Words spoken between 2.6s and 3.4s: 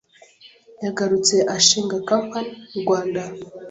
mu Rwanda